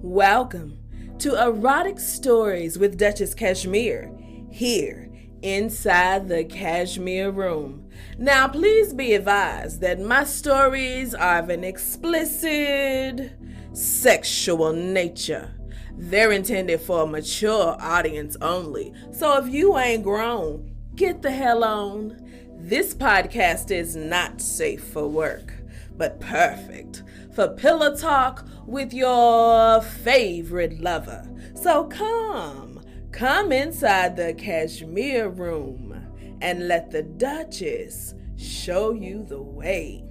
Welcome 0.00 0.78
to 1.18 1.34
Erotic 1.34 1.98
Stories 1.98 2.78
with 2.78 2.98
Duchess 2.98 3.34
Cashmere 3.34 4.16
here 4.48 5.10
inside 5.42 6.28
the 6.28 6.44
Cashmere 6.44 7.32
Room. 7.32 7.90
Now, 8.16 8.46
please 8.46 8.94
be 8.94 9.14
advised 9.14 9.80
that 9.80 9.98
my 9.98 10.22
stories 10.22 11.16
are 11.16 11.40
of 11.40 11.50
an 11.50 11.64
explicit 11.64 13.32
sexual 13.72 14.72
nature. 14.72 15.52
They're 15.96 16.30
intended 16.30 16.80
for 16.80 17.02
a 17.02 17.06
mature 17.06 17.76
audience 17.80 18.36
only. 18.40 18.92
So 19.10 19.44
if 19.44 19.52
you 19.52 19.76
ain't 19.76 20.04
grown, 20.04 20.76
get 20.94 21.22
the 21.22 21.32
hell 21.32 21.64
on. 21.64 22.24
This 22.56 22.94
podcast 22.94 23.72
is 23.72 23.96
not 23.96 24.40
safe 24.40 24.84
for 24.84 25.08
work, 25.08 25.54
but 25.96 26.20
perfect 26.20 27.02
for 27.38 27.46
pillow 27.46 27.94
talk 27.94 28.44
with 28.66 28.92
your 28.92 29.80
favorite 29.80 30.80
lover. 30.80 31.24
So 31.54 31.84
come, 31.84 32.82
come 33.12 33.52
inside 33.52 34.16
the 34.16 34.34
cashmere 34.34 35.28
room 35.28 36.04
and 36.40 36.66
let 36.66 36.90
the 36.90 37.04
Duchess 37.04 38.16
show 38.36 38.92
you 38.92 39.22
the 39.22 39.40
way. 39.40 40.04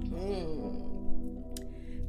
Mm. 0.00 1.60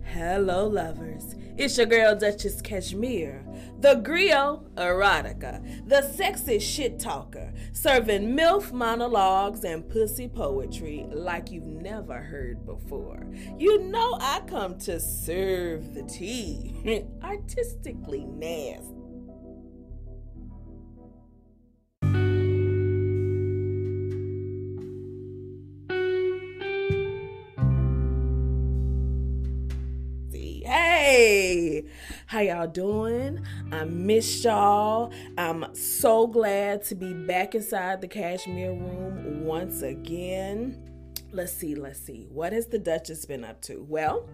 Hello, 0.03 0.65
lovers. 0.65 1.35
It's 1.55 1.77
your 1.77 1.85
girl, 1.85 2.15
Duchess 2.15 2.59
Cashmere, 2.63 3.45
the 3.83 3.95
griot 3.95 4.63
erotica, 4.75 5.61
the 5.89 6.01
sexy 6.01 6.57
shit 6.57 6.99
talker, 6.99 7.51
serving 7.73 8.33
MILF 8.33 8.71
monologues 8.71 9.65
and 9.65 9.87
pussy 9.89 10.29
poetry 10.29 11.05
like 11.11 11.51
you've 11.51 11.65
never 11.65 12.21
heard 12.21 12.65
before. 12.65 13.27
You 13.59 13.83
know 13.83 14.17
I 14.21 14.39
come 14.47 14.77
to 14.79 15.01
serve 15.01 15.93
the 15.93 16.03
tea, 16.03 17.05
artistically 17.23 18.23
nasty. 18.23 19.02
Y'all 32.43 32.67
doing? 32.67 33.45
I 33.71 33.85
miss 33.85 34.43
y'all. 34.43 35.13
I'm 35.37 35.73
so 35.73 36.27
glad 36.27 36.83
to 36.85 36.95
be 36.95 37.13
back 37.13 37.55
inside 37.55 38.01
the 38.01 38.07
Cashmere 38.07 38.73
Room 38.73 39.45
once 39.45 39.81
again. 39.81 40.89
Let's 41.31 41.53
see, 41.53 41.75
let's 41.75 41.99
see. 41.99 42.27
What 42.29 42.53
has 42.53 42.67
the 42.67 42.77
Duchess 42.79 43.25
been 43.25 43.43
up 43.43 43.61
to? 43.63 43.83
Well, 43.87 44.29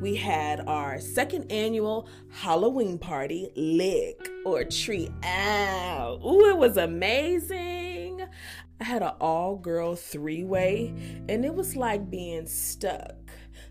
we 0.00 0.14
had 0.16 0.60
our 0.66 1.00
second 1.00 1.50
annual 1.50 2.08
Halloween 2.30 2.98
party, 2.98 3.48
Lick 3.56 4.28
or 4.44 4.64
Treat 4.64 5.10
Out. 5.22 6.20
Ooh, 6.24 6.50
it 6.50 6.58
was 6.58 6.76
amazing. 6.76 8.22
I 8.80 8.84
had 8.84 9.02
an 9.02 9.12
all 9.20 9.56
girl 9.56 9.96
three 9.96 10.44
way, 10.44 10.92
and 11.28 11.44
it 11.44 11.54
was 11.54 11.76
like 11.76 12.10
being 12.10 12.46
stuck 12.46 13.12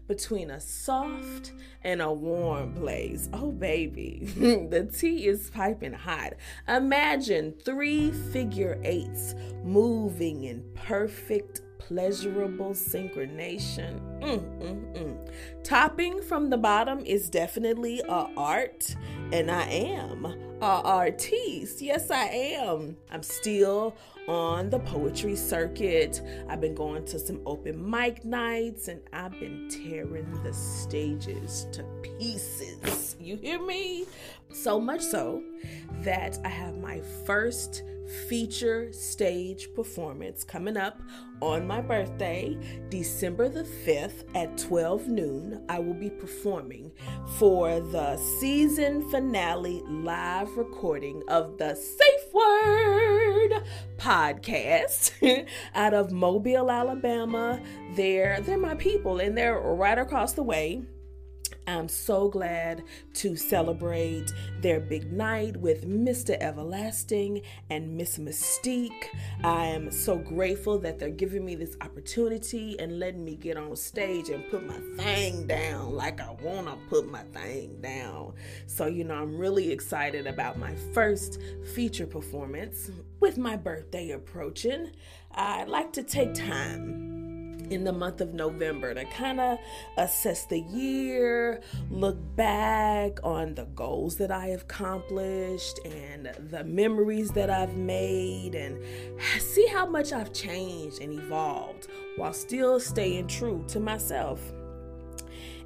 between 0.08 0.52
a 0.52 0.59
soft 0.59 1.52
and 1.84 2.02
a 2.02 2.11
warm 2.11 2.73
place. 2.73 3.30
Oh, 3.34 3.52
baby, 3.52 4.22
the 4.70 4.89
tea 4.92 5.28
is 5.28 5.50
piping 5.50 5.94
hot. 5.94 6.34
Imagine 6.67 7.53
three 7.64 8.11
figure 8.11 8.80
eights 8.83 9.36
moving 9.64 10.45
in 10.45 10.64
perfect 10.73 11.61
pleasurable 11.88 12.72
synchronization. 12.72 14.00
Mm, 14.20 14.59
mm, 14.59 14.94
mm. 14.95 15.30
Topping 15.64 16.22
from 16.22 16.50
the 16.50 16.58
bottom 16.58 17.00
is 17.05 17.30
definitely 17.30 18.02
a 18.08 18.27
art, 18.36 18.95
and 19.32 19.52
I 19.52 19.64
am 19.64 20.26
a 20.65 20.81
artiste. 20.83 21.80
Yes, 21.80 22.09
I 22.09 22.23
am. 22.26 22.98
I'm 23.11 23.21
still 23.21 23.95
on 24.27 24.71
the 24.71 24.80
poetry 24.80 25.36
circuit. 25.36 26.21
I've 26.49 26.59
been 26.59 26.73
going 26.73 27.05
to 27.05 27.20
some 27.20 27.39
open 27.45 27.87
mic 27.87 28.26
nights 28.26 28.87
and 28.87 28.99
I've 29.14 29.39
been 29.39 29.70
tearing 29.70 30.42
the 30.43 30.52
stages 30.54 31.67
to 31.71 31.83
pieces. 32.02 33.15
You 33.20 33.37
hear 33.37 33.64
me? 33.64 34.05
So 34.52 34.80
much 34.80 35.02
so 35.02 35.43
that 36.02 36.39
I 36.43 36.49
have 36.49 36.75
my 36.77 36.99
first 37.25 37.83
feature 38.27 38.92
stage 38.93 39.73
performance 39.73 40.43
coming 40.43 40.77
up 40.77 41.02
on 41.42 41.67
my 41.67 41.82
birthday, 41.82 42.58
December 42.89 43.49
the 43.49 43.64
5th 43.64 44.23
at 44.36 44.58
12 44.58 45.08
noon. 45.08 45.64
I 45.70 45.80
will 45.80 45.93
be 45.93 46.10
performing 46.10 46.92
for 47.38 47.80
the 47.80 48.17
season 48.39 49.10
finale 49.10 49.82
live 49.88 50.55
recording 50.58 51.23
of 51.27 51.58
the 51.58 51.76
Safe 51.76 52.33
Word 52.33 53.64
podcast 53.98 55.48
out 55.76 55.93
of 55.93 56.11
Mobile, 56.11 56.72
Alabama. 56.72 57.61
They're 57.95 58.39
they're 58.42 58.58
my 58.58 58.76
people 58.76 59.20
and 59.20 59.37
they're 59.37 59.60
right 59.60 59.98
across 59.98 60.33
the 60.33 60.43
way 60.43 60.83
I'm 61.67 61.87
so 61.87 62.30
glad 62.30 62.83
to 63.15 63.36
celebrate 63.36 64.31
their 64.61 64.80
big 64.80 65.11
night 65.11 65.58
with 65.58 65.87
Mr. 65.87 66.37
Everlasting 66.39 67.42
and 67.70 67.98
Miss 67.98 68.20
Mystique. 68.20 69.09
I 69.43 69.65
am 69.65 69.89
so 69.89 70.17
grateful 70.17 70.77
that 70.80 70.99
they're 70.99 71.09
giving 71.09 71.43
me 71.43 71.55
this 71.55 71.75
opportunity 71.81 72.80
and 72.80 72.99
letting 72.99 73.25
me 73.25 73.36
get 73.36 73.58
on 73.58 73.75
stage 73.75 74.30
and 74.30 74.49
put 74.49 74.65
my 74.65 74.80
thing 74.95 75.48
down 75.48 75.93
like 75.93 76.21
I 76.21 76.31
want 76.42 76.67
to 76.67 76.75
put 76.87 77.09
my 77.09 77.23
thing 77.23 77.81
down. 77.81 78.33
So, 78.67 78.86
you 78.86 79.04
know, 79.04 79.15
I'm 79.15 79.37
really 79.37 79.71
excited 79.71 80.27
about 80.27 80.59
my 80.59 80.75
first 80.93 81.39
feature 81.73 82.08
performance. 82.08 82.92
With 83.20 83.37
my 83.37 83.55
birthday 83.55 84.11
approaching, 84.11 84.92
I'd 85.31 85.67
like 85.67 85.92
to 85.93 86.04
take 86.04 86.33
time 86.33 87.05
in 87.70 87.83
the 87.83 87.93
month 87.93 88.21
of 88.21 88.33
November 88.33 88.93
to 88.93 89.05
kind 89.05 89.39
of 89.39 89.58
assess 89.98 90.45
the 90.45 90.59
year, 90.59 91.61
look 91.89 92.17
back 92.36 93.20
on 93.23 93.55
the 93.55 93.65
goals 93.65 94.17
that 94.17 94.31
I 94.31 94.48
have 94.48 94.64
accomplished 94.64 95.80
and 95.86 96.31
the 96.49 96.64
memories 96.64 97.31
that 97.31 97.49
I've 97.49 97.75
made, 97.75 98.55
and 98.55 98.80
see 99.39 99.67
how 99.67 99.86
much 99.86 100.14
I've 100.14 100.33
changed 100.33 101.02
and 101.02 101.20
evolved 101.20 101.87
while 102.17 102.33
still 102.33 102.80
staying 102.80 103.27
true 103.27 103.64
to 103.70 103.80
myself. 103.80 104.42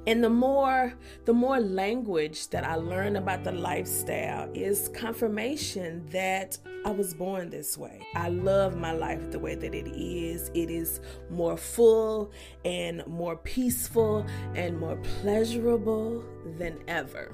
And 0.06 0.24
the 0.24 0.30
more 0.30 0.94
the 1.24 1.32
more 1.32 1.60
language 1.60 2.48
that 2.48 2.64
I 2.64 2.76
learn 2.76 3.16
about 3.16 3.44
the 3.44 3.52
lifestyle 3.52 4.50
is 4.54 4.88
confirmation 4.94 6.06
that 6.10 6.58
I 6.86 6.90
was 6.90 7.12
born 7.12 7.50
this 7.50 7.76
way. 7.76 8.06
I 8.14 8.30
love 8.30 8.76
my 8.76 8.92
life 8.92 9.30
the 9.30 9.38
way 9.38 9.54
that 9.54 9.74
it 9.74 9.88
is. 9.88 10.50
It 10.54 10.70
is 10.70 11.00
more 11.28 11.56
full 11.56 12.32
and 12.64 13.06
more 13.06 13.36
peaceful 13.36 14.26
and 14.54 14.78
more 14.78 14.96
pleasurable 15.20 16.24
than 16.56 16.78
ever. 16.88 17.32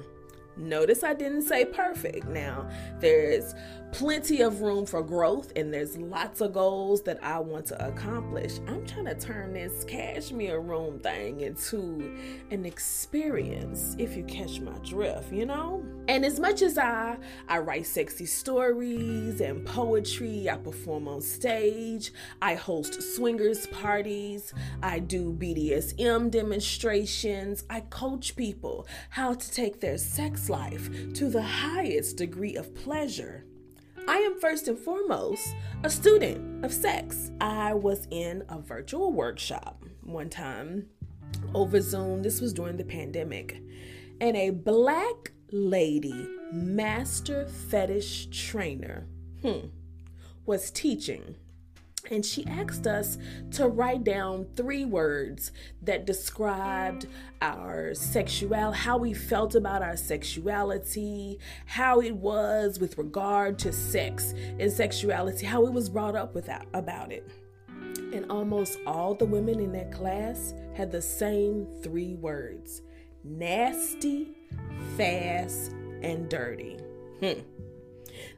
Notice 0.57 1.03
I 1.03 1.13
didn't 1.13 1.43
say 1.43 1.65
perfect. 1.65 2.27
Now, 2.27 2.69
there's 2.99 3.53
plenty 3.91 4.41
of 4.41 4.61
room 4.61 4.85
for 4.85 5.01
growth 5.01 5.53
and 5.55 5.73
there's 5.73 5.97
lots 5.97 6.41
of 6.41 6.53
goals 6.53 7.01
that 7.03 7.23
I 7.23 7.39
want 7.39 7.67
to 7.67 7.87
accomplish. 7.87 8.59
I'm 8.67 8.85
trying 8.85 9.05
to 9.05 9.15
turn 9.15 9.53
this 9.53 9.83
cashmere 9.85 10.59
room 10.59 10.99
thing 10.99 11.41
into 11.41 12.17
an 12.51 12.65
experience 12.65 13.95
if 13.97 14.15
you 14.17 14.23
catch 14.23 14.59
my 14.59 14.77
drift, 14.79 15.31
you 15.31 15.45
know? 15.45 15.85
And 16.07 16.25
as 16.25 16.39
much 16.39 16.61
as 16.61 16.77
I 16.77 17.17
I 17.47 17.59
write 17.59 17.85
sexy 17.85 18.25
stories 18.25 19.41
and 19.41 19.65
poetry, 19.65 20.49
I 20.49 20.57
perform 20.57 21.07
on 21.07 21.21
stage, 21.21 22.11
I 22.41 22.55
host 22.55 23.01
swingers 23.15 23.67
parties, 23.67 24.53
I 24.83 24.99
do 24.99 25.33
BDSM 25.33 26.29
demonstrations, 26.29 27.63
I 27.69 27.81
coach 27.81 28.35
people 28.35 28.87
how 29.09 29.33
to 29.33 29.51
take 29.51 29.79
their 29.79 29.97
sex 29.97 30.46
life 30.49 31.13
to 31.13 31.29
the 31.29 31.41
highest 31.41 32.17
degree 32.17 32.55
of 32.55 32.73
pleasure. 32.75 33.45
I 34.07 34.17
am 34.17 34.39
first 34.39 34.67
and 34.67 34.77
foremost 34.77 35.55
a 35.83 35.89
student 35.89 36.63
of 36.63 36.71
sex. 36.71 37.31
I 37.41 37.73
was 37.73 38.07
in 38.09 38.43
a 38.49 38.59
virtual 38.59 39.11
workshop 39.11 39.83
one 40.01 40.29
time 40.29 40.87
over 41.53 41.81
Zoom. 41.81 42.23
This 42.23 42.39
was 42.39 42.53
during 42.53 42.77
the 42.77 42.85
pandemic. 42.85 43.61
And 44.21 44.37
a 44.37 44.51
black 44.51 45.33
lady 45.51 46.27
master 46.51 47.47
fetish 47.47 48.27
trainer 48.27 49.07
hmm, 49.41 49.67
was 50.45 50.71
teaching 50.71 51.35
and 52.11 52.25
she 52.25 52.45
asked 52.47 52.87
us 52.87 53.17
to 53.51 53.67
write 53.67 54.03
down 54.03 54.45
three 54.55 54.85
words 54.85 55.51
that 55.81 56.05
described 56.05 57.07
our 57.41 57.93
sexual 57.93 58.71
how 58.71 58.97
we 58.97 59.13
felt 59.13 59.55
about 59.55 59.81
our 59.81 59.97
sexuality 59.97 61.37
how 61.65 61.99
it 61.99 62.15
was 62.15 62.79
with 62.79 62.97
regard 62.97 63.59
to 63.59 63.71
sex 63.71 64.33
and 64.59 64.71
sexuality 64.71 65.45
how 65.45 65.65
it 65.65 65.73
was 65.73 65.89
brought 65.89 66.15
up 66.15 66.33
without 66.33 66.65
about 66.73 67.11
it 67.11 67.29
and 68.13 68.29
almost 68.31 68.79
all 68.85 69.13
the 69.13 69.25
women 69.25 69.59
in 69.59 69.71
that 69.71 69.91
class 69.91 70.53
had 70.73 70.91
the 70.91 71.01
same 71.01 71.67
three 71.81 72.15
words 72.15 72.81
nasty, 73.27 74.35
fast, 74.95 75.73
and 76.01 76.29
dirty. 76.29 76.77
Hmm. 77.19 77.39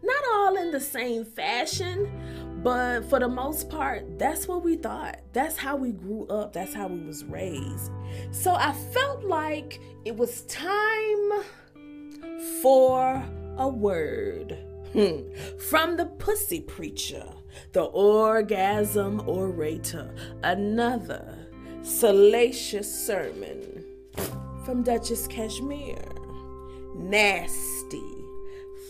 Not 0.02 0.24
all 0.34 0.58
in 0.58 0.72
the 0.72 0.80
same 0.80 1.26
fashion, 1.26 2.12
but 2.64 3.10
for 3.10 3.20
the 3.20 3.28
most 3.28 3.70
part, 3.70 4.20
that's 4.20 4.48
what 4.48 4.64
we 4.64 4.76
thought. 4.76 5.22
That's 5.34 5.58
how 5.58 5.76
we 5.76 5.92
grew 5.92 6.28
up. 6.28 6.54
That's 6.54 6.74
how 6.74 6.88
we 6.88 7.00
was 7.00 7.24
raised. 7.24 7.92
So 8.31 8.54
I 8.54 8.74
felt 8.94 9.24
like 9.24 9.80
it 10.06 10.16
was 10.16 10.42
time 10.44 11.44
for 12.62 13.24
a 13.58 13.68
word 13.68 14.58
hmm. 14.94 15.22
from 15.70 15.98
the 15.98 16.06
pussy 16.06 16.62
preacher, 16.62 17.26
the 17.74 17.84
orgasm 17.84 19.22
orator, 19.28 20.14
another 20.44 21.38
salacious 21.81 22.94
sermon 23.08 23.86
from 24.66 24.84
Duchess 24.84 25.28
Cashmere. 25.28 25.98
Nasty, 26.96 28.26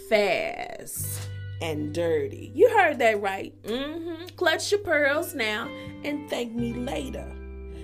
fast, 0.09 1.29
and 1.61 1.93
dirty. 1.93 2.51
You 2.53 2.69
heard 2.69 2.99
that 2.99 3.21
right. 3.21 3.53
Mm-hmm. 3.63 4.35
Clutch 4.35 4.71
your 4.71 4.81
pearls 4.81 5.35
now 5.35 5.69
and 6.03 6.29
thank 6.29 6.53
me 6.53 6.73
later. 6.73 7.31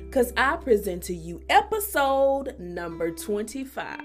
Because 0.06 0.33
I 0.38 0.56
present 0.57 1.04
to 1.04 1.13
you 1.13 1.42
episode 1.50 2.56
number 2.57 3.12
25. 3.12 4.00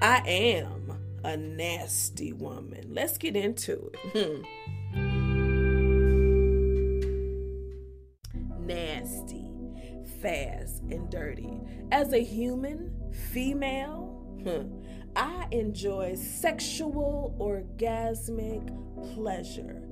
I 0.00 0.22
am 0.26 0.92
a 1.24 1.36
nasty 1.36 2.32
woman. 2.32 2.86
Let's 2.90 3.18
get 3.18 3.36
into 3.36 3.90
it. 3.92 3.98
Hmm. 4.12 4.44
nasty, 8.68 9.46
fast, 10.20 10.82
and 10.90 11.10
dirty. 11.10 11.58
As 11.90 12.12
a 12.12 12.22
human, 12.22 12.92
female, 13.32 14.14
I 15.18 15.48
enjoy 15.50 16.14
sexual 16.14 17.34
orgasmic 17.40 18.64
pleasure 19.14 19.82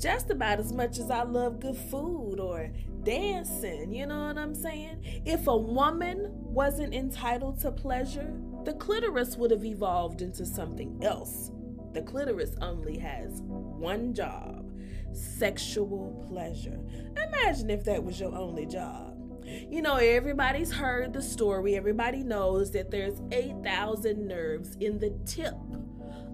just 0.00 0.30
about 0.30 0.58
as 0.58 0.72
much 0.72 0.98
as 0.98 1.12
I 1.12 1.22
love 1.22 1.60
good 1.60 1.76
food 1.76 2.40
or 2.40 2.72
dancing. 3.04 3.94
You 3.94 4.06
know 4.06 4.26
what 4.26 4.36
I'm 4.36 4.52
saying? 4.52 5.22
If 5.24 5.46
a 5.46 5.56
woman 5.56 6.28
wasn't 6.32 6.92
entitled 6.92 7.60
to 7.60 7.70
pleasure, 7.70 8.34
the 8.64 8.72
clitoris 8.72 9.36
would 9.36 9.52
have 9.52 9.64
evolved 9.64 10.22
into 10.22 10.44
something 10.44 10.98
else. 11.04 11.52
The 11.92 12.02
clitoris 12.02 12.56
only 12.60 12.98
has 12.98 13.42
one 13.42 14.12
job 14.12 14.68
sexual 15.12 16.26
pleasure. 16.28 16.80
Imagine 17.28 17.70
if 17.70 17.84
that 17.84 18.02
was 18.02 18.18
your 18.18 18.34
only 18.34 18.66
job. 18.66 19.13
You 19.70 19.82
know, 19.82 19.96
everybody's 19.96 20.72
heard 20.72 21.12
the 21.12 21.22
story, 21.22 21.76
everybody 21.76 22.22
knows 22.22 22.70
that 22.72 22.90
there's 22.90 23.20
8,000 23.32 24.26
nerves 24.26 24.76
in 24.80 24.98
the 24.98 25.10
tip 25.24 25.54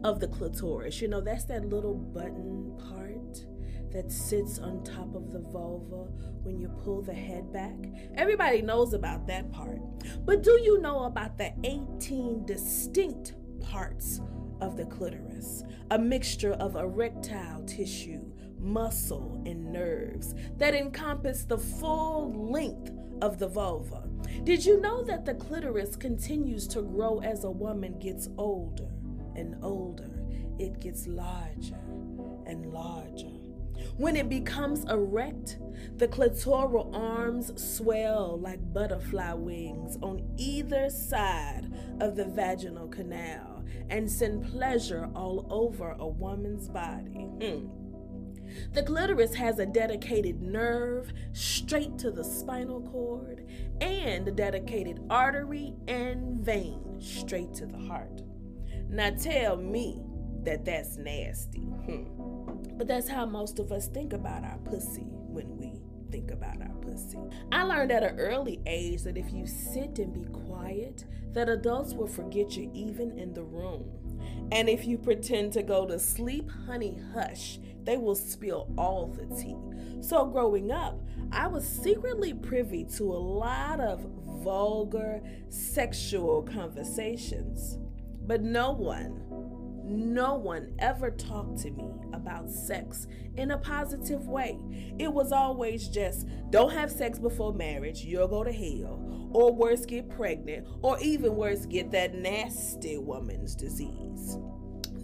of 0.05 0.21
the 0.21 0.29
clitoris. 0.29 1.01
You 1.01 1.09
know, 1.09 1.21
that's 1.21 1.45
that 1.45 1.65
little 1.65 1.95
button 1.95 2.77
part 2.79 3.47
that 3.93 4.11
sits 4.11 4.59
on 4.59 4.85
top 4.85 5.15
of 5.15 5.33
the 5.33 5.41
vulva 5.41 6.09
when 6.43 6.59
you 6.59 6.69
pull 6.85 7.03
the 7.03 7.13
head 7.13 7.53
back. 7.53 7.75
Everybody 8.15 8.63
knows 8.63 8.95
about 8.95 9.27
that 9.27 9.51
part. 9.53 9.81
But 10.25 10.43
do 10.43 10.53
you 10.63 10.81
know 10.81 11.05
about 11.05 11.37
the 11.37 11.53
18 11.65 12.47
distinct 12.47 13.35
parts 13.61 14.21
of 14.61 14.77
the 14.77 14.87
clitoris? 14.87 15.65
A 15.91 15.99
mixture 15.99 16.53
of 16.53 16.77
erectile 16.77 17.65
tissue, 17.65 18.21
muscle, 18.59 19.43
and 19.45 19.73
nerves 19.73 20.35
that 20.57 20.75
encompass 20.75 21.45
the 21.45 21.59
full 21.59 22.33
length 22.51 22.93
of 23.23 23.39
the 23.39 23.49
vulva. 23.49 24.09
Did 24.45 24.65
you 24.65 24.81
know 24.81 25.03
that 25.03 25.25
the 25.25 25.35
clitoris 25.35 25.97
continues 25.97 26.67
to 26.69 26.83
grow 26.83 27.21
as 27.21 27.45
a 27.45 27.51
woman 27.51 27.99
gets 27.99 28.29
older 28.39 28.89
and 29.37 29.57
older? 29.63 30.11
It 30.59 30.81
gets 30.81 31.07
larger 31.07 31.81
and 32.47 32.73
larger. 32.73 33.31
When 33.97 34.17
it 34.17 34.29
becomes 34.29 34.85
erect, 34.91 35.59
the 35.97 36.09
clitoral 36.09 36.95
arms 36.95 37.53
swell 37.63 38.39
like 38.39 38.61
butterfly 38.73 39.33
wings 39.35 39.97
on 40.03 40.23
either 40.37 40.91
side 40.91 41.71
of 42.01 42.17
the 42.17 42.25
vaginal 42.25 42.89
canal 42.89 43.65
and 43.89 44.11
send 44.11 44.47
pleasure 44.51 45.09
all 45.15 45.47
over 45.51 45.97
a 45.99 46.07
woman's 46.07 46.69
body. 46.69 47.27
Hmm. 47.41 47.90
The 48.73 48.83
clitoris 48.83 49.35
has 49.35 49.59
a 49.59 49.67
dedicated 49.67 50.43
nerve 50.43 51.13
straight 51.33 51.99
to 51.99 52.11
the 52.11 52.25
spinal 52.25 52.81
cord 52.83 53.47
and 53.81 54.27
a 54.27 54.33
dedicated 54.33 55.01
artery 55.11 55.75
and 55.89 56.41
vein 56.41 57.01
straight 57.01 57.55
to 57.55 57.67
the 57.67 57.79
heart. 57.79 58.23
Now 58.89 59.11
tell 59.11 59.57
me 59.57 60.03
that 60.43 60.65
that's 60.65 60.97
nasty. 60.97 61.61
Hmm. 61.61 62.05
But 62.77 62.89
that's 62.89 63.09
how 63.09 63.27
most 63.27 63.59
of 63.59 63.73
us 63.73 63.89
think 63.89 64.13
about 64.13 64.43
our 64.43 64.59
pussy 64.65 65.07
when 65.11 65.57
we 65.59 65.81
think 66.11 66.31
about 66.31 66.61
our 66.61 66.75
pussy. 66.81 67.19
I 67.53 67.63
learned 67.63 67.93
at 67.93 68.03
an 68.03 68.19
early 68.19 68.61
age 68.67 69.03
that 69.03 69.17
if 69.17 69.33
you 69.33 69.47
sit 69.47 69.99
and 69.99 70.13
be 70.13 70.25
quiet, 70.47 71.05
that 71.33 71.49
adults 71.49 71.95
will 71.95 72.09
forget 72.09 72.57
you 72.57 72.71
even 72.75 73.17
in 73.19 73.35
the 73.35 73.43
room. 73.43 73.85
And 74.53 74.69
if 74.69 74.87
you 74.87 74.99
pretend 74.99 75.53
to 75.53 75.63
go 75.63 75.87
to 75.87 75.99
sleep, 75.99 76.51
honey, 76.67 76.99
hush, 77.15 77.59
they 77.91 77.97
will 77.97 78.15
spill 78.15 78.73
all 78.79 79.09
the 79.09 79.27
tea. 79.35 79.57
So, 80.01 80.25
growing 80.25 80.71
up, 80.71 81.01
I 81.33 81.49
was 81.49 81.67
secretly 81.67 82.33
privy 82.33 82.85
to 82.97 83.03
a 83.03 83.19
lot 83.19 83.81
of 83.81 84.07
vulgar 84.45 85.21
sexual 85.49 86.43
conversations, 86.43 87.79
but 88.23 88.43
no 88.43 88.71
one 88.71 89.27
no 89.83 90.37
one 90.37 90.73
ever 90.79 91.11
talked 91.11 91.59
to 91.59 91.71
me 91.73 91.91
about 92.13 92.49
sex 92.49 93.09
in 93.37 93.51
a 93.51 93.59
positive 93.59 94.29
way. 94.29 94.57
It 95.01 95.13
was 95.13 95.33
always 95.33 95.89
just 95.89 96.29
don't 96.51 96.73
have 96.73 96.93
sex 96.93 97.19
before 97.19 97.53
marriage, 97.53 98.05
you'll 98.05 98.29
go 98.29 98.45
to 98.45 98.53
hell, 98.53 99.31
or 99.33 99.53
worse, 99.53 99.85
get 99.85 100.09
pregnant, 100.09 100.69
or 100.83 100.97
even 101.01 101.35
worse, 101.35 101.67
get 101.67 101.91
that 101.91 102.15
nasty 102.15 102.99
woman's 102.99 103.57
disease. 103.57 104.39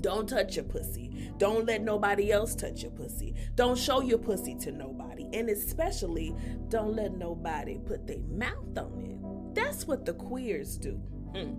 Don't 0.02 0.28
touch 0.28 0.54
your 0.54 0.66
pussy. 0.66 1.05
Don't 1.38 1.66
let 1.66 1.82
nobody 1.82 2.32
else 2.32 2.54
touch 2.54 2.82
your 2.82 2.92
pussy. 2.92 3.34
Don't 3.54 3.78
show 3.78 4.00
your 4.00 4.18
pussy 4.18 4.54
to 4.56 4.72
nobody. 4.72 5.28
And 5.32 5.48
especially, 5.48 6.34
don't 6.68 6.96
let 6.96 7.16
nobody 7.16 7.78
put 7.78 8.06
their 8.06 8.20
mouth 8.30 8.78
on 8.78 9.00
it. 9.00 9.54
That's 9.54 9.86
what 9.86 10.04
the 10.04 10.14
queers 10.14 10.76
do. 10.76 11.00
Hmm. 11.34 11.54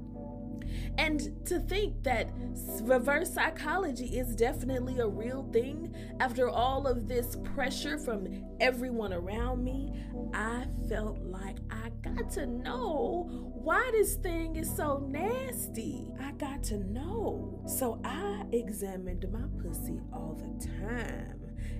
And 0.98 1.46
to 1.46 1.60
think 1.60 2.04
that 2.04 2.30
reverse 2.82 3.34
psychology 3.34 4.18
is 4.18 4.36
definitely 4.36 5.00
a 5.00 5.08
real 5.08 5.48
thing 5.54 5.96
after 6.20 6.50
all 6.50 6.88
of 6.88 7.08
this 7.08 7.38
pressure 7.44 7.98
from 7.98 8.44
everyone 8.60 9.14
around 9.14 9.64
me, 9.64 9.94
I 10.34 10.66
felt 10.90 11.20
like 11.20 11.58
got 12.04 12.30
to 12.32 12.46
know 12.46 13.52
why 13.54 13.90
this 13.92 14.16
thing 14.16 14.56
is 14.56 14.74
so 14.74 15.06
nasty. 15.10 16.12
I 16.20 16.32
got 16.34 16.64
to 16.64 16.78
know. 16.78 17.62
So 17.68 18.00
I 18.04 18.44
examined 18.52 19.26
my 19.32 19.48
pussy 19.62 20.00
all 20.14 20.38
the 20.38 20.68
time. 20.80 21.34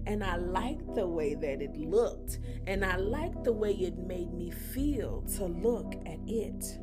And 0.06 0.24
I 0.24 0.38
liked 0.38 0.96
the 0.96 1.08
way 1.08 1.36
that 1.36 1.62
it 1.62 1.76
looked. 1.78 2.40
And 2.66 2.84
I 2.84 2.96
liked 2.98 3.44
the 3.44 3.54
way 3.54 3.74
it 3.74 3.98
made 3.98 4.34
me 4.34 4.52
feel 4.52 5.22
to 5.38 5.46
look 5.46 5.96
at 6.06 6.20
it. 6.28 6.80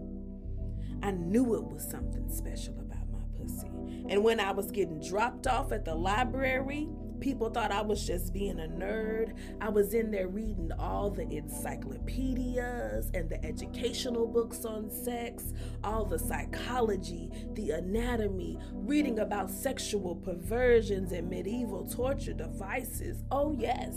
I 1.03 1.11
knew 1.11 1.55
it 1.55 1.65
was 1.65 1.89
something 1.89 2.31
special 2.31 2.75
about 2.81 3.11
my 3.11 3.21
pussy. 3.39 3.69
And 4.09 4.23
when 4.23 4.41
I 4.41 4.53
was 4.53 4.71
getting 4.71 5.01
dropped 5.01 5.47
off 5.47 5.73
at 5.73 5.85
the 5.85 5.95
library, 5.95 6.89
People 7.21 7.51
thought 7.51 7.73
I 7.73 7.83
was 7.83 8.07
just 8.07 8.33
being 8.33 8.61
a 8.61 8.69
nerd. 8.69 9.35
I 9.61 9.69
was 9.69 9.95
in 9.95 10.11
there 10.11 10.29
reading 10.29 10.71
all 10.79 11.11
the 11.11 11.23
encyclopedias 11.23 13.11
and 13.15 13.29
the 13.31 13.43
educational 13.45 14.27
books 14.27 14.65
on 14.65 14.91
sex, 14.91 15.53
all 15.83 16.05
the 16.05 16.19
psychology, 16.19 17.31
the 17.55 17.73
anatomy, 17.73 18.59
reading 18.73 19.21
about 19.21 19.51
sexual 19.51 20.17
perversions 20.17 21.13
and 21.13 21.31
medieval 21.31 21.87
torture 21.87 22.35
devices. 22.35 23.23
Oh, 23.31 23.53
yes, 23.53 23.97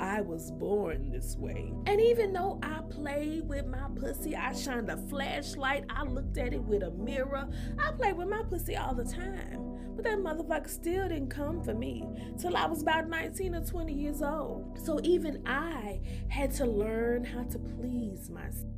I 0.00 0.20
was 0.20 0.50
born 0.52 1.10
this 1.10 1.36
way. 1.36 1.72
And 1.86 2.00
even 2.00 2.32
though 2.32 2.58
I 2.62 2.80
played 2.90 3.48
with 3.48 3.66
my 3.66 3.88
pussy, 3.94 4.34
I 4.34 4.52
shined 4.54 4.90
a 4.90 4.96
flashlight, 4.96 5.84
I 5.90 6.04
looked 6.04 6.38
at 6.38 6.52
it 6.52 6.62
with 6.62 6.82
a 6.82 6.90
mirror, 6.90 7.48
I 7.78 7.92
played 7.92 8.16
with 8.16 8.28
my 8.28 8.42
pussy 8.42 8.76
all 8.76 8.94
the 8.94 9.04
time. 9.04 9.71
But 9.94 10.04
that 10.04 10.18
motherfucker 10.18 10.68
still 10.68 11.08
didn't 11.08 11.28
come 11.28 11.62
for 11.62 11.74
me 11.74 12.06
till 12.38 12.56
I 12.56 12.66
was 12.66 12.82
about 12.82 13.08
19 13.08 13.54
or 13.54 13.64
20 13.64 13.92
years 13.92 14.22
old. 14.22 14.78
So 14.82 15.00
even 15.02 15.42
I 15.46 16.00
had 16.28 16.50
to 16.52 16.66
learn 16.66 17.24
how 17.24 17.44
to 17.44 17.58
please 17.58 18.30
myself. 18.30 18.72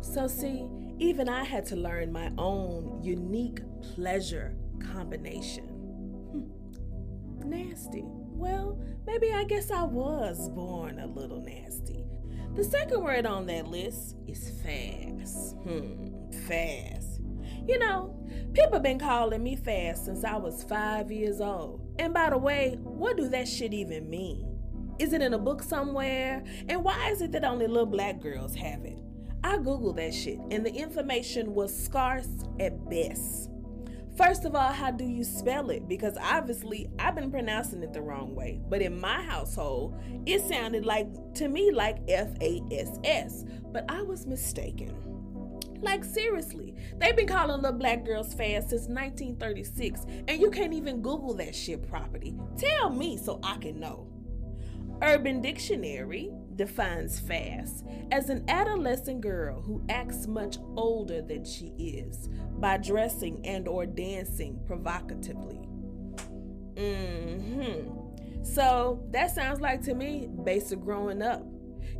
So, 0.00 0.28
see, 0.28 0.68
even 0.98 1.28
I 1.28 1.44
had 1.44 1.66
to 1.66 1.76
learn 1.76 2.12
my 2.12 2.30
own 2.38 3.00
unique 3.02 3.60
pleasure 3.82 4.54
combination. 4.92 5.64
Hmm. 6.32 7.48
Nasty. 7.48 8.04
Well, 8.04 8.78
maybe 9.06 9.32
I 9.32 9.44
guess 9.44 9.70
I 9.70 9.82
was 9.82 10.48
born 10.50 11.00
a 11.00 11.06
little 11.06 11.40
nasty. 11.40 12.04
The 12.54 12.64
second 12.64 13.02
word 13.02 13.26
on 13.26 13.46
that 13.46 13.66
list 13.66 14.16
is 14.26 14.50
fast. 14.62 15.56
Hmm, 15.56 16.30
fast. 16.46 17.15
You 17.66 17.80
know, 17.80 18.16
people 18.52 18.78
been 18.78 18.98
calling 18.98 19.42
me 19.42 19.56
fast 19.56 20.04
since 20.04 20.22
I 20.24 20.36
was 20.36 20.62
five 20.64 21.10
years 21.10 21.40
old. 21.40 21.80
And 21.98 22.14
by 22.14 22.30
the 22.30 22.38
way, 22.38 22.78
what 22.82 23.16
do 23.16 23.28
that 23.30 23.48
shit 23.48 23.74
even 23.74 24.08
mean? 24.08 24.46
Is 24.98 25.12
it 25.12 25.20
in 25.20 25.34
a 25.34 25.38
book 25.38 25.62
somewhere? 25.62 26.44
And 26.68 26.84
why 26.84 27.10
is 27.10 27.20
it 27.22 27.32
that 27.32 27.44
only 27.44 27.66
little 27.66 27.86
black 27.86 28.20
girls 28.20 28.54
have 28.54 28.84
it? 28.84 28.98
I 29.42 29.58
googled 29.58 29.96
that 29.96 30.14
shit 30.14 30.38
and 30.50 30.64
the 30.64 30.72
information 30.72 31.54
was 31.54 31.76
scarce 31.76 32.28
at 32.60 32.88
best. 32.88 33.50
First 34.16 34.44
of 34.44 34.54
all, 34.54 34.72
how 34.72 34.90
do 34.90 35.04
you 35.04 35.24
spell 35.24 35.68
it? 35.70 35.86
Because 35.86 36.16
obviously 36.18 36.88
I've 36.98 37.14
been 37.14 37.30
pronouncing 37.30 37.82
it 37.82 37.92
the 37.92 38.00
wrong 38.00 38.34
way. 38.34 38.60
But 38.68 38.80
in 38.80 38.98
my 38.98 39.22
household, 39.22 39.94
it 40.24 40.40
sounded 40.42 40.86
like 40.86 41.08
to 41.34 41.48
me 41.48 41.70
like 41.70 41.98
F 42.08 42.30
A 42.40 42.62
S 42.70 42.98
S. 43.04 43.44
But 43.72 43.84
I 43.90 44.02
was 44.02 44.26
mistaken. 44.26 45.15
Like 45.80 46.04
seriously, 46.04 46.74
they've 46.98 47.16
been 47.16 47.26
calling 47.26 47.60
little 47.62 47.78
black 47.78 48.04
girls 48.04 48.34
fast 48.34 48.70
since 48.70 48.86
1936, 48.88 50.06
and 50.28 50.40
you 50.40 50.50
can't 50.50 50.72
even 50.72 51.02
Google 51.02 51.34
that 51.34 51.54
shit 51.54 51.88
properly. 51.88 52.34
Tell 52.58 52.90
me 52.90 53.16
so 53.16 53.40
I 53.42 53.56
can 53.58 53.80
know. 53.80 54.08
Urban 55.02 55.42
Dictionary 55.42 56.30
defines 56.54 57.20
fast 57.20 57.84
as 58.10 58.30
an 58.30 58.44
adolescent 58.48 59.20
girl 59.20 59.60
who 59.60 59.84
acts 59.90 60.26
much 60.26 60.56
older 60.76 61.20
than 61.20 61.44
she 61.44 61.74
is 61.78 62.28
by 62.58 62.78
dressing 62.78 63.44
and 63.44 63.68
or 63.68 63.84
dancing 63.84 64.58
provocatively. 64.66 65.60
Mhm. 66.76 67.92
So, 68.46 69.02
that 69.10 69.32
sounds 69.34 69.60
like 69.60 69.82
to 69.82 69.94
me 69.94 70.28
basic 70.44 70.80
growing 70.80 71.20
up. 71.20 71.44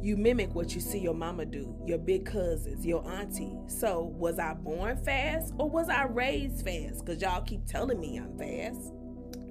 You 0.00 0.16
mimic 0.16 0.54
what 0.54 0.74
you 0.74 0.80
see 0.80 0.98
your 0.98 1.14
mama 1.14 1.46
do, 1.46 1.74
your 1.86 1.98
big 1.98 2.26
cousins, 2.26 2.86
your 2.86 3.06
auntie. 3.08 3.56
So, 3.66 4.02
was 4.02 4.38
I 4.38 4.54
born 4.54 4.96
fast 4.98 5.54
or 5.58 5.68
was 5.68 5.88
I 5.88 6.04
raised 6.04 6.64
fast? 6.64 7.04
Cuz 7.06 7.20
y'all 7.20 7.42
keep 7.42 7.66
telling 7.66 8.00
me 8.00 8.18
I'm 8.18 8.36
fast 8.38 8.92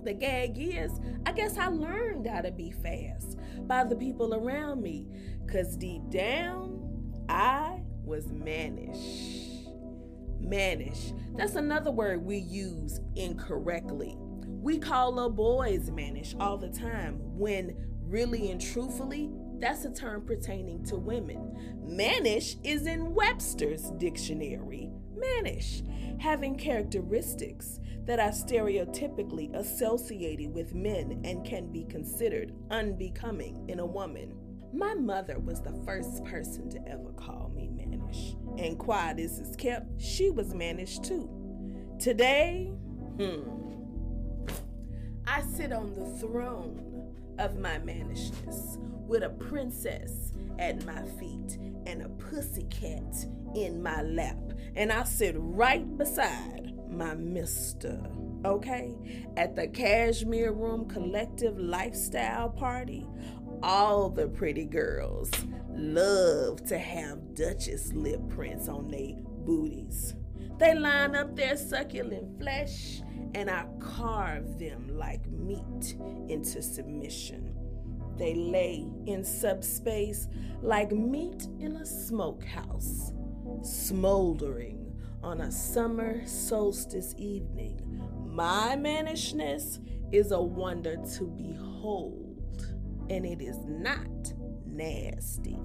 the 0.06 0.14
gag 0.14 0.58
is, 0.58 0.92
I 1.26 1.32
guess 1.32 1.58
I 1.58 1.68
learned 1.68 2.28
how 2.28 2.42
to 2.42 2.52
be 2.52 2.72
fast 2.72 3.38
by 3.68 3.84
the 3.84 3.96
people 3.96 4.36
around 4.36 4.82
me. 4.82 5.08
Because 5.46 5.76
deep 5.76 6.10
down, 6.10 7.14
I 7.28 7.82
was 8.04 8.32
mannish. 8.32 9.66
Mannish. 10.40 11.12
That's 11.36 11.56
another 11.56 11.92
word 11.92 12.24
we 12.24 12.38
use 12.38 13.02
incorrectly. 13.16 14.16
We 14.18 14.80
call 14.80 15.14
little 15.14 15.30
boys 15.30 15.92
mannish 15.92 16.36
all 16.40 16.58
the 16.58 16.70
time 16.70 17.20
when 17.38 17.76
really 18.02 18.52
and 18.52 18.62
truthfully, 18.62 19.32
that's 19.60 19.86
a 19.86 19.92
term 19.92 20.26
pertaining 20.26 20.84
to 20.86 20.96
women. 20.98 21.82
Mannish 21.84 22.58
is 22.64 22.88
in 22.88 23.14
Webster's 23.14 23.92
dictionary. 23.98 24.90
Mannish, 25.16 25.84
having 26.20 26.58
characteristics 26.58 27.80
that 28.06 28.20
are 28.20 28.30
stereotypically 28.30 29.54
associated 29.56 30.54
with 30.54 30.76
men 30.76 31.22
and 31.24 31.46
can 31.46 31.72
be 31.72 31.86
considered 31.86 32.54
unbecoming 32.70 33.68
in 33.68 33.80
a 33.80 33.86
woman. 33.86 34.36
My 34.74 34.94
mother 34.94 35.40
was 35.40 35.62
the 35.62 35.74
first 35.86 36.24
person 36.26 36.70
to 36.72 36.88
ever 36.88 37.12
call 37.14 37.52
me 37.56 37.70
mannish, 37.70 38.36
and 38.58 38.78
quiet 38.78 39.20
as 39.20 39.40
is 39.40 39.56
kept, 39.56 40.02
she 40.02 40.30
was 40.30 40.54
mannish 40.54 41.00
too. 41.00 41.30
Today, 41.98 42.72
hmm, 43.18 43.42
I 45.26 45.42
sit 45.42 45.72
on 45.72 45.94
the 45.96 46.06
throne 46.20 46.95
of 47.40 47.58
my 47.58 47.78
mannishness 47.80 48.78
with 49.08 49.24
a 49.24 49.30
princess 49.30 50.32
at 50.60 50.86
my 50.86 51.02
feet 51.20 51.58
and 51.86 52.02
a 52.02 52.10
pussycat 52.10 53.26
in 53.56 53.82
my 53.82 54.02
lap, 54.02 54.38
and 54.76 54.92
I 54.92 55.04
sit 55.04 55.36
right 55.38 55.98
beside 55.98 56.74
my 56.90 57.14
mister. 57.14 58.00
Okay? 58.44 58.96
At 59.38 59.56
the 59.56 59.68
Cashmere 59.68 60.52
Room 60.52 60.88
Collective 60.88 61.58
Lifestyle 61.58 62.50
Party, 62.50 63.08
all 63.64 64.10
the 64.10 64.28
pretty 64.28 64.66
girls 64.66 65.32
love 65.70 66.64
to 66.68 66.78
have 66.78 67.34
Duchess 67.34 67.92
lip 67.94 68.22
prints 68.30 68.68
on 68.68 68.88
their 68.90 69.16
booties. 69.18 70.16
They 70.58 70.74
line 70.74 71.16
up 71.16 71.36
their 71.36 71.58
succulent 71.58 72.40
flesh, 72.40 73.02
and 73.36 73.50
I 73.52 73.66
carve 73.82 74.58
them 74.60 74.98
like 74.98 75.30
meat 75.30 75.98
into 76.30 76.62
submission. 76.62 77.54
They 78.18 78.34
lay 78.34 78.88
in 79.08 79.26
subspace 79.26 80.30
like 80.62 80.94
meat 80.94 81.46
in 81.60 81.76
a 81.76 81.86
smokehouse, 81.86 83.12
smoldering 83.62 84.90
on 85.22 85.42
a 85.42 85.52
summer 85.52 86.26
solstice 86.26 87.14
evening. 87.18 87.82
My 88.26 88.78
mannishness 88.78 89.80
is 90.14 90.32
a 90.32 90.42
wonder 90.42 90.96
to 91.18 91.26
behold, 91.26 92.74
and 93.10 93.26
it 93.26 93.42
is 93.42 93.58
not 93.66 94.32
nasty. 94.76 95.58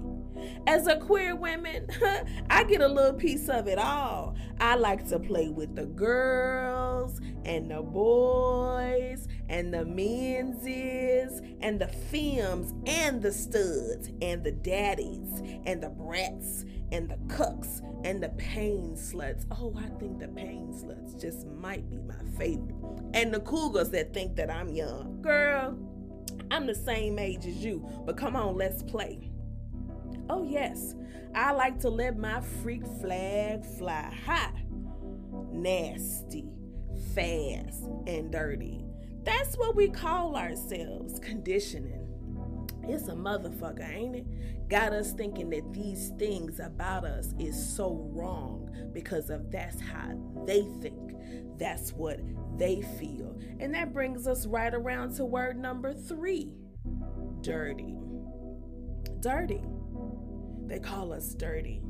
As 0.67 0.87
a 0.87 0.95
queer 0.97 1.35
woman, 1.35 1.87
I 2.49 2.63
get 2.63 2.81
a 2.81 2.87
little 2.87 3.13
piece 3.13 3.49
of 3.49 3.67
it 3.67 3.77
all. 3.77 4.35
I 4.59 4.75
like 4.75 5.07
to 5.09 5.19
play 5.19 5.49
with 5.49 5.75
the 5.75 5.85
girls 5.85 7.19
and 7.45 7.71
the 7.71 7.81
boys 7.81 9.27
and 9.49 9.73
the 9.73 9.85
menses 9.85 11.41
and 11.61 11.79
the 11.79 11.87
femmes 11.87 12.73
and 12.85 13.21
the 13.21 13.31
studs 13.31 14.09
and 14.21 14.43
the 14.43 14.51
daddies 14.51 15.41
and 15.65 15.83
the 15.83 15.89
brats 15.89 16.65
and 16.91 17.09
the 17.09 17.15
cucks 17.33 17.81
and 18.03 18.21
the 18.21 18.29
pain 18.29 18.95
sluts. 18.95 19.45
Oh, 19.51 19.73
I 19.77 19.87
think 19.99 20.19
the 20.19 20.27
pain 20.27 20.73
sluts 20.73 21.19
just 21.19 21.47
might 21.47 21.89
be 21.89 21.97
my 21.97 22.23
favorite. 22.37 22.75
And 23.13 23.33
the 23.33 23.39
cougars 23.39 23.89
that 23.91 24.13
think 24.13 24.35
that 24.37 24.49
I'm 24.49 24.69
young. 24.69 25.21
Girl, 25.21 25.77
I'm 26.51 26.67
the 26.67 26.75
same 26.75 27.17
age 27.17 27.45
as 27.45 27.63
you, 27.63 27.87
but 28.05 28.17
come 28.17 28.35
on, 28.35 28.57
let's 28.57 28.83
play. 28.83 29.31
Oh, 30.29 30.43
yes, 30.43 30.95
I 31.33 31.53
like 31.53 31.79
to 31.79 31.89
let 31.89 32.17
my 32.17 32.41
freak 32.41 32.85
flag 32.99 33.65
fly 33.65 34.13
high. 34.25 34.65
Nasty, 35.49 36.49
fast, 37.15 37.85
and 38.05 38.33
dirty. 38.33 38.83
That's 39.23 39.55
what 39.55 39.77
we 39.77 39.87
call 39.87 40.35
ourselves 40.35 41.21
conditioning. 41.21 42.00
It's 42.83 43.07
a 43.07 43.13
motherfucker, 43.13 43.87
ain't 43.93 44.15
it? 44.15 44.69
Got 44.69 44.93
us 44.93 45.13
thinking 45.13 45.49
that 45.51 45.73
these 45.73 46.11
things 46.17 46.59
about 46.59 47.05
us 47.05 47.33
is 47.39 47.75
so 47.75 48.09
wrong 48.13 48.69
because 48.93 49.29
of 49.29 49.51
that's 49.51 49.79
how 49.79 50.17
they 50.45 50.61
think. 50.81 51.13
That's 51.57 51.91
what 51.93 52.19
they 52.57 52.81
feel. 52.99 53.37
And 53.59 53.73
that 53.75 53.93
brings 53.93 54.27
us 54.27 54.45
right 54.45 54.73
around 54.73 55.15
to 55.17 55.25
word 55.25 55.57
number 55.57 55.93
three 55.93 56.53
dirty. 57.41 57.95
Dirty. 59.19 59.61
They 60.67 60.79
call 60.79 61.11
us 61.13 61.33
dirty. 61.33 61.81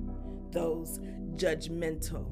Those 0.51 1.00
judgmental, 1.36 2.25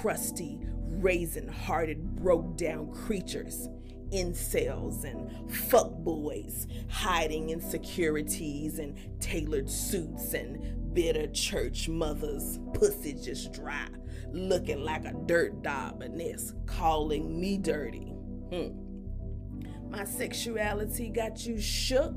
crusty, 0.00 0.58
raisin 0.62 1.48
hearted, 1.48 2.16
broke 2.16 2.56
down 2.56 2.92
creatures 2.92 3.68
incels 4.12 5.04
and 5.04 5.30
fuckboys 5.50 6.66
hiding 6.90 7.50
insecurities 7.50 8.78
and 8.78 8.96
tailored 9.20 9.70
suits 9.70 10.34
and 10.34 10.94
bitter 10.94 11.26
church 11.28 11.88
mothers, 11.88 12.58
pussy 12.74 13.14
just 13.14 13.52
dry, 13.52 13.86
looking 14.32 14.80
like 14.80 15.04
a 15.04 15.14
dirt 15.26 15.62
daubiness, 15.62 16.52
calling 16.66 17.40
me 17.40 17.58
dirty. 17.58 18.12
Hmm. 18.52 19.90
My 19.90 20.04
sexuality 20.04 21.08
got 21.08 21.46
you 21.46 21.60
shook, 21.60 22.14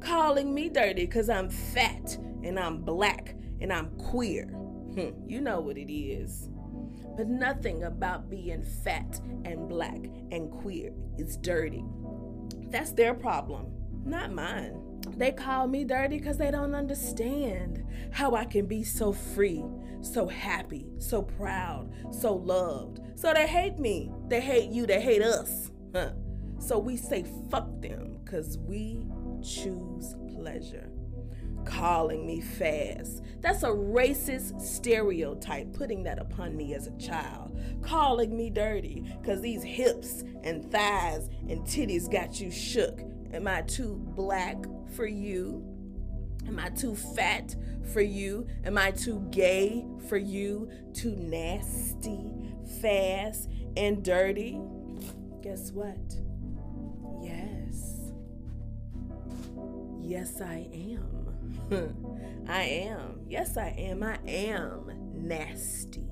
calling 0.00 0.54
me 0.54 0.68
dirty 0.68 1.06
because 1.06 1.28
I'm 1.28 1.50
fat 1.50 2.16
and 2.42 2.58
I'm 2.58 2.78
black 2.82 3.36
and 3.60 3.72
I'm 3.72 3.90
queer. 3.96 4.46
Hmm. 4.46 5.10
You 5.26 5.40
know 5.40 5.60
what 5.60 5.78
it 5.78 5.92
is. 5.92 6.48
But 7.16 7.28
nothing 7.28 7.84
about 7.84 8.30
being 8.30 8.62
fat 8.62 9.20
and 9.44 9.68
black 9.68 10.00
and 10.30 10.50
queer 10.50 10.92
is 11.18 11.36
dirty. 11.36 11.84
That's 12.70 12.92
their 12.92 13.14
problem, 13.14 13.66
not 14.04 14.32
mine. 14.32 14.90
They 15.16 15.32
call 15.32 15.66
me 15.66 15.84
dirty 15.84 16.18
because 16.18 16.38
they 16.38 16.50
don't 16.50 16.74
understand 16.74 17.84
how 18.10 18.34
I 18.34 18.44
can 18.44 18.66
be 18.66 18.84
so 18.84 19.12
free, 19.12 19.64
so 20.02 20.26
happy, 20.28 20.86
so 20.98 21.22
proud, 21.22 21.90
so 22.12 22.34
loved. 22.34 23.00
So 23.16 23.32
they 23.34 23.46
hate 23.46 23.78
me. 23.78 24.10
They 24.28 24.40
hate 24.40 24.70
you. 24.70 24.86
They 24.86 25.00
hate 25.00 25.22
us. 25.22 25.70
Huh. 25.94 26.12
So 26.58 26.78
we 26.78 26.96
say 26.96 27.24
fuck 27.50 27.68
them 27.80 28.18
because 28.24 28.58
we 28.58 29.06
choose 29.42 30.14
pleasure 30.36 30.89
calling 31.64 32.26
me 32.26 32.40
fast. 32.40 33.22
That's 33.40 33.62
a 33.62 33.68
racist 33.68 34.60
stereotype, 34.60 35.72
putting 35.72 36.02
that 36.04 36.18
upon 36.18 36.56
me 36.56 36.74
as 36.74 36.86
a 36.86 36.96
child. 36.98 37.58
Calling 37.82 38.36
me 38.36 38.50
dirty 38.50 39.04
because 39.20 39.40
these 39.40 39.62
hips 39.62 40.24
and 40.42 40.70
thighs 40.70 41.30
and 41.48 41.62
titties 41.62 42.10
got 42.10 42.40
you 42.40 42.50
shook. 42.50 43.00
Am 43.32 43.46
I 43.46 43.62
too 43.62 43.94
black 44.14 44.56
for 44.94 45.06
you? 45.06 45.64
Am 46.46 46.58
I 46.58 46.70
too 46.70 46.94
fat 46.96 47.54
for 47.92 48.00
you? 48.00 48.46
Am 48.64 48.76
I 48.76 48.90
too 48.90 49.26
gay 49.30 49.86
for 50.08 50.16
you? 50.16 50.70
Too 50.92 51.14
nasty, 51.16 52.52
fast, 52.80 53.48
and 53.76 54.04
dirty? 54.04 54.60
Guess 55.42 55.72
what? 55.72 55.96
Yes. 57.22 58.12
Yes, 60.00 60.40
I 60.40 60.68
am. 60.72 61.19
I 61.70 62.62
am. 62.62 63.20
Yes, 63.28 63.56
I 63.56 63.68
am. 63.78 64.02
I 64.02 64.18
am 64.26 64.90
nasty, 65.14 66.08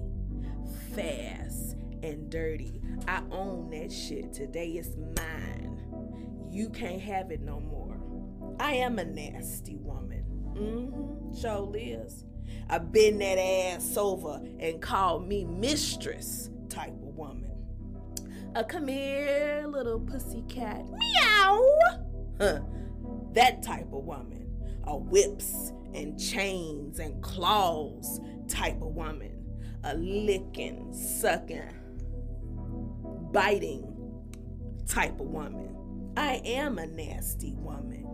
fast, 0.95 1.77
and 2.03 2.31
dirty. 2.31 2.81
I 3.09 3.23
own 3.31 3.71
that 3.71 3.91
shit. 3.91 4.33
Today 4.33 4.69
is 4.69 4.97
mine. 5.17 5.81
You 6.49 6.71
can't 6.71 7.01
have 7.01 7.33
it 7.33 7.41
no 7.41 7.59
more. 7.59 7.99
I 8.61 8.75
am 8.75 8.99
a 9.01 9.05
nasty 9.05 9.77
woman. 9.77 10.25
Mm-hmm. 10.55 11.41
Show 11.41 11.65
Liz. 11.65 12.25
I 12.71 12.79
bend 12.79 13.21
that 13.21 13.39
ass 13.39 13.97
over 13.97 14.41
and 14.61 14.81
call 14.81 15.19
me 15.19 15.45
mistress 15.45 16.51
type 16.69 16.91
of 16.91 17.17
woman. 17.17 17.51
A 18.55 18.63
come 18.63 18.87
here, 18.89 19.65
little 19.69 19.99
pussy 19.99 20.43
cat. 20.49 20.85
Meow. 20.89 21.79
Huh. 22.41 22.61
That 23.33 23.63
type 23.63 23.93
of 23.93 24.05
woman. 24.05 24.48
A 24.89 24.97
whips 24.97 25.73
and 25.93 26.19
chains 26.19 26.99
and 26.99 27.23
claws 27.23 28.21
type 28.49 28.81
of 28.81 28.95
woman. 28.95 29.45
A 29.85 29.95
licking, 29.95 30.93
sucking, 30.95 31.71
biting 33.31 33.85
type 34.87 35.21
of 35.21 35.27
woman. 35.27 35.77
I 36.17 36.41
am 36.45 36.79
a 36.79 36.87
nasty 36.87 37.53
woman. 37.53 38.07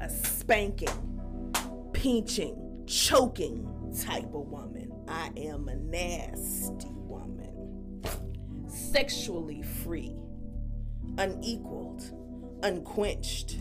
A 0.00 0.10
spanking, 0.10 1.50
pinching, 1.94 2.84
choking 2.86 3.66
type 4.04 4.34
of 4.34 4.48
woman. 4.48 4.92
I 5.08 5.30
am 5.38 5.68
a 5.68 5.76
nasty 5.76 6.92
woman. 6.92 8.02
Sexually 8.68 9.62
free, 9.62 10.14
unequaled, 11.16 12.04
unquenched, 12.62 13.56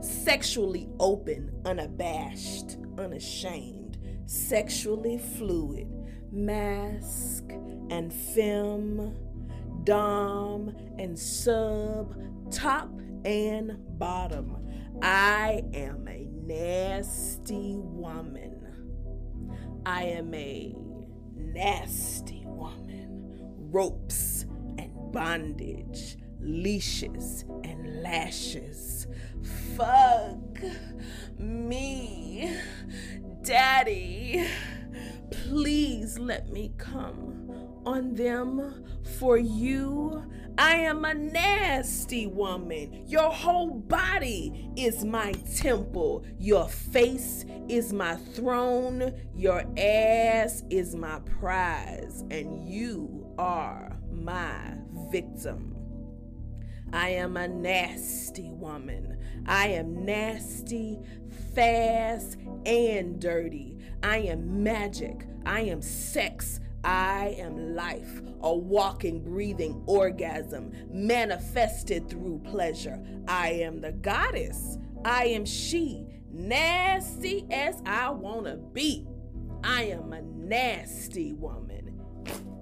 sexually 0.00 0.88
open, 0.98 1.50
unabashed, 1.64 2.78
unashamed, 2.98 3.98
sexually 4.26 5.18
fluid, 5.18 5.88
masc 6.32 7.44
and 7.90 8.12
femme, 8.12 9.14
dom 9.84 10.74
and 10.98 11.18
sub, 11.18 12.14
top 12.50 12.90
and 13.24 13.76
bottom. 13.98 14.56
I 15.02 15.62
am 15.74 16.06
a 16.08 16.28
nasty 16.46 17.76
woman. 17.76 18.56
I 19.86 20.04
am 20.04 20.34
a 20.34 20.74
nasty 21.34 22.42
woman. 22.44 23.38
Ropes 23.72 24.46
and 24.78 24.90
bondage, 25.12 26.16
leashes 26.40 27.44
and 27.64 28.02
lashes. 28.02 29.06
Fuck 29.76 30.60
me, 31.38 32.56
Daddy. 33.42 34.46
Please 35.30 36.18
let 36.18 36.50
me 36.50 36.72
come 36.76 37.50
on 37.86 38.14
them 38.14 38.84
for 39.18 39.38
you. 39.38 40.24
I 40.58 40.74
am 40.74 41.04
a 41.04 41.14
nasty 41.14 42.26
woman. 42.26 43.04
Your 43.06 43.30
whole 43.30 43.70
body 43.70 44.68
is 44.76 45.04
my 45.04 45.32
temple. 45.56 46.24
Your 46.38 46.68
face 46.68 47.44
is 47.68 47.92
my 47.92 48.16
throne. 48.16 49.14
Your 49.34 49.64
ass 49.78 50.64
is 50.68 50.94
my 50.94 51.20
prize. 51.40 52.24
And 52.30 52.68
you 52.68 53.32
are 53.38 53.96
my 54.10 54.74
victim. 55.10 55.69
I 56.92 57.10
am 57.10 57.36
a 57.36 57.48
nasty 57.48 58.50
woman. 58.50 59.16
I 59.46 59.68
am 59.68 60.04
nasty, 60.04 60.98
fast, 61.54 62.36
and 62.66 63.20
dirty. 63.20 63.78
I 64.02 64.18
am 64.18 64.62
magic. 64.62 65.26
I 65.46 65.60
am 65.62 65.82
sex. 65.82 66.60
I 66.82 67.36
am 67.38 67.74
life, 67.74 68.22
a 68.40 68.54
walking, 68.54 69.22
breathing 69.22 69.82
orgasm 69.86 70.72
manifested 70.90 72.08
through 72.08 72.40
pleasure. 72.44 72.98
I 73.28 73.50
am 73.50 73.80
the 73.80 73.92
goddess. 73.92 74.78
I 75.04 75.26
am 75.26 75.44
she, 75.44 76.06
nasty 76.32 77.46
as 77.50 77.82
I 77.84 78.10
want 78.10 78.46
to 78.46 78.56
be. 78.56 79.06
I 79.62 79.84
am 79.84 80.14
a 80.14 80.22
nasty 80.22 81.34
woman, 81.34 81.79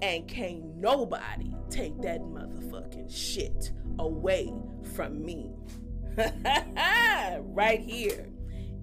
and 0.03 0.27
can't 0.29 0.77
nobody 0.77 1.55
take 1.71 2.01
that 2.03 2.21
motherfucking 2.21 3.11
shit 3.11 3.73
away 3.99 4.53
from 4.95 5.25
me. 5.25 5.51
right 7.55 7.81
here 7.81 8.29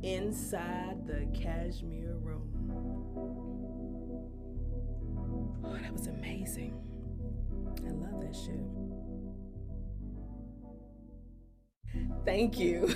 inside 0.03 1.05
the 1.07 1.27
cashmere 1.37 2.15
room. 2.21 2.51
Oh, 5.63 5.77
that 5.77 5.91
was 5.91 6.07
amazing. 6.07 6.73
I 7.85 7.91
love 7.91 8.21
that 8.21 8.35
shit. 8.35 8.61
Thank 12.25 12.59
you. 12.59 12.87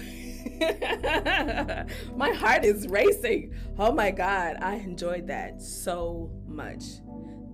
my 2.16 2.32
heart 2.32 2.66
is 2.66 2.88
racing. 2.88 3.54
Oh 3.78 3.92
my 3.92 4.12
God, 4.12 4.58
I 4.62 4.76
enjoyed 4.76 5.28
that 5.28 5.62
so 5.62 6.32
much. 6.48 6.84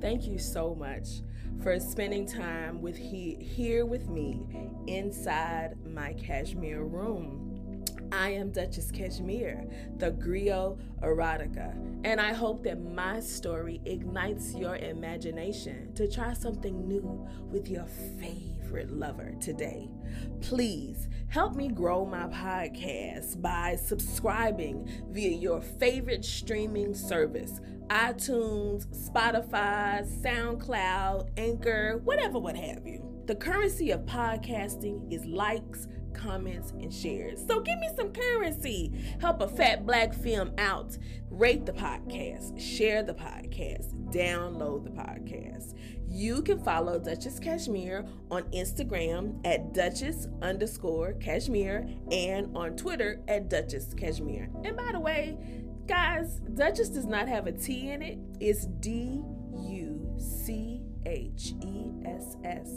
Thank 0.02 0.28
you 0.28 0.38
so 0.38 0.76
much 0.76 1.22
for 1.62 1.80
spending 1.80 2.28
time 2.28 2.82
with 2.82 2.98
he, 2.98 3.36
here 3.36 3.86
with 3.86 4.10
me 4.10 4.46
inside 4.88 5.76
my 5.86 6.14
cashmere 6.14 6.84
room. 6.84 7.84
I 8.12 8.30
am 8.30 8.52
Duchess 8.52 8.92
Cashmere, 8.92 9.66
the 9.98 10.12
griot 10.12 10.80
erotica, 11.02 11.74
and 12.04 12.22
I 12.22 12.34
hope 12.34 12.64
that 12.64 12.82
my 12.82 13.20
story 13.20 13.82
ignites 13.86 14.54
your 14.54 14.76
imagination 14.76 15.92
to 15.96 16.08
try 16.08 16.34
something 16.34 16.88
new 16.88 17.28
with 17.50 17.68
your 17.68 17.86
favorite 18.20 18.55
lover 18.84 19.34
today. 19.40 19.90
Please 20.42 21.08
help 21.28 21.56
me 21.56 21.68
grow 21.70 22.06
my 22.06 22.28
podcast 22.28 23.42
by 23.42 23.76
subscribing 23.76 24.90
via 25.10 25.32
your 25.32 25.62
favorite 25.62 26.24
streaming 26.24 26.94
service 26.94 27.60
iTunes, 27.90 28.88
Spotify, 29.10 30.04
SoundCloud, 30.22 31.30
Anchor, 31.38 32.02
whatever, 32.04 32.40
what 32.40 32.56
have 32.56 32.86
you. 32.86 33.04
The 33.28 33.36
currency 33.36 33.92
of 33.92 34.02
podcasting 34.02 35.12
is 35.12 35.26
likes, 35.26 35.88
comments, 36.16 36.72
and 36.72 36.94
shares. 36.94 37.44
So 37.48 37.60
give 37.60 37.78
me 37.80 37.90
some 37.96 38.12
currency. 38.12 38.92
Help 39.20 39.42
a 39.42 39.48
fat 39.48 39.86
black 39.86 40.14
film 40.14 40.52
out. 40.58 40.98
Rate 41.30 41.66
the 41.66 41.74
podcast, 41.74 42.60
share 42.60 43.04
the 43.04 43.14
podcast, 43.14 43.94
download 44.12 44.86
the 44.86 44.92
podcast. 44.92 45.74
You 46.08 46.42
can 46.44 46.64
follow 46.64 46.98
Duchess 46.98 47.40
Cashmere 47.40 48.06
on 48.32 48.44
Instagram 48.52 49.46
at 49.46 49.74
Duchess 49.74 50.28
underscore 50.42 51.14
Cashmere 51.14 51.90
and 52.12 52.56
on 52.56 52.78
Twitter 52.78 53.22
at 53.28 53.50
Duchess 53.50 53.94
Cashmere. 53.96 54.50
And 54.64 54.78
by 54.78 54.92
the 54.94 55.00
way, 55.00 55.38
guys, 55.88 56.40
Duchess 56.54 56.90
does 56.90 57.06
not 57.06 57.28
have 57.28 57.48
a 57.48 57.52
T 57.52 57.90
in 57.90 58.02
it. 58.02 58.18
It's 58.40 58.66
D 58.66 59.24
U 59.68 60.16
C 60.18 60.84
H 61.06 61.54
E 61.66 61.92
S 62.06 62.38
S. 62.44 62.70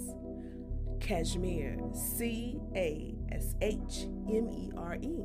Cashmere. 1.00 1.78
C 1.94 2.58
A 2.74 3.14
S 3.32 3.54
H 3.60 4.06
M 4.28 4.48
E 4.50 4.70
R 4.76 4.96
E. 4.96 5.22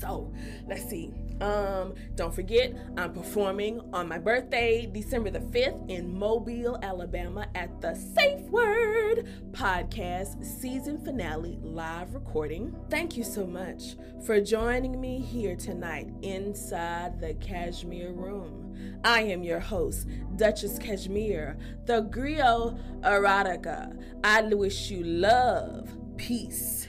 So 0.00 0.32
let's 0.66 0.88
see. 0.88 1.12
Um, 1.40 1.94
don't 2.16 2.34
forget, 2.34 2.74
I'm 2.96 3.12
performing 3.12 3.80
on 3.92 4.08
my 4.08 4.18
birthday, 4.18 4.86
December 4.92 5.30
the 5.30 5.40
5th, 5.40 5.88
in 5.88 6.18
Mobile, 6.18 6.78
Alabama, 6.82 7.46
at 7.54 7.80
the 7.80 7.94
Safe 7.94 8.40
Word 8.50 9.28
podcast 9.52 10.44
season 10.44 10.98
finale 11.04 11.58
live 11.62 12.14
recording. 12.14 12.74
Thank 12.90 13.16
you 13.16 13.22
so 13.22 13.46
much 13.46 13.96
for 14.24 14.40
joining 14.40 15.00
me 15.00 15.20
here 15.20 15.54
tonight 15.54 16.08
inside 16.22 17.20
the 17.20 17.34
Cashmere 17.34 18.12
Room. 18.12 18.64
I 19.04 19.22
am 19.22 19.44
your 19.44 19.60
host, 19.60 20.08
Duchess 20.36 20.78
Cashmere, 20.78 21.56
the 21.86 22.02
griot 22.02 22.78
erotica. 23.02 23.96
I 24.24 24.42
wish 24.42 24.90
you 24.90 25.04
love, 25.04 25.88
peace, 26.18 26.88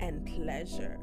and 0.00 0.26
pleasure. 0.26 0.98